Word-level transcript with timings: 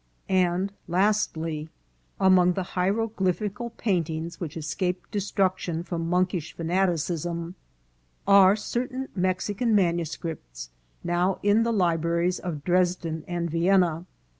* 0.23 0.27
And, 0.47 0.73
lastly, 0.87 1.69
among 2.19 2.53
the 2.53 2.63
hieroglyphical 2.73 3.69
paintings 3.69 4.39
which 4.39 4.57
escaped 4.57 5.11
destruction 5.11 5.83
from 5.83 6.09
monkish 6.09 6.53
fanaticism 6.55 7.53
are 8.27 8.55
cer 8.55 8.87
tain 8.87 9.09
Mexican 9.15 9.75
manuscripts 9.75 10.71
now 11.03 11.37
in 11.43 11.61
the 11.61 11.71
libraries 11.71 12.39
of 12.39 12.63
Dres 12.63 12.95
den 12.99 13.23
and 13.27 13.51
Vienna. 13.51 14.07